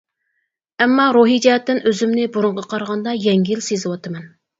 ئەمما 0.85 1.03
روھىي 1.17 1.41
جەھەتتىن 1.45 1.81
ئۆزۈمنى 1.91 2.23
بۇرۇنقىغا 2.37 2.71
قارىغاندا 2.73 3.13
يەڭگىل 3.27 3.63
سېزىۋاتىمەن. 3.67 4.27